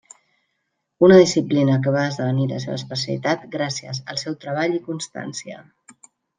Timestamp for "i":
4.81-4.85